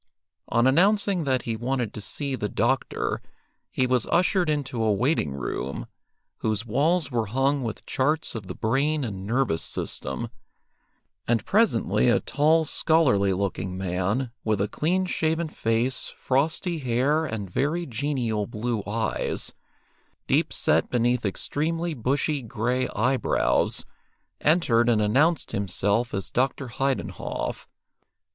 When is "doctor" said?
2.49-3.21